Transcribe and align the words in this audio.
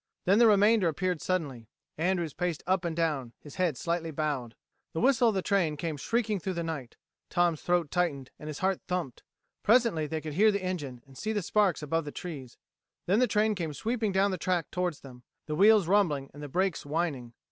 Then 0.25 0.39
the 0.39 0.47
remainder 0.47 0.87
appeared 0.87 1.21
suddenly. 1.21 1.67
Andrews 1.95 2.33
paced 2.33 2.63
up 2.65 2.83
and 2.85 2.95
down, 2.95 3.33
his 3.39 3.57
head 3.57 3.77
slightly 3.77 4.09
bowed. 4.09 4.55
The 4.93 4.99
whistle 4.99 5.29
of 5.29 5.35
the 5.35 5.43
train 5.43 5.77
came 5.77 5.95
shrieking 5.95 6.39
through 6.39 6.55
the 6.55 6.63
night. 6.63 6.97
Tom's 7.29 7.61
throat 7.61 7.91
tightened 7.91 8.31
and 8.39 8.47
his 8.47 8.57
heart 8.65 8.81
thumped. 8.87 9.21
Presently 9.61 10.07
they 10.07 10.19
could 10.19 10.33
hear 10.33 10.51
the 10.51 10.63
engine, 10.63 11.03
and 11.05 11.15
see 11.15 11.33
the 11.33 11.43
sparks 11.43 11.83
above 11.83 12.05
the 12.05 12.11
trees. 12.11 12.57
Then 13.05 13.19
the 13.19 13.27
train 13.27 13.53
came 13.53 13.75
sweeping 13.75 14.11
down 14.11 14.31
the 14.31 14.39
track 14.39 14.71
towards 14.71 15.01
them, 15.01 15.21
the 15.45 15.53
wheels 15.53 15.87
rumbling 15.87 16.31
and 16.33 16.41
the 16.41 16.49
brakes 16.49 16.83
whining. 16.83 17.33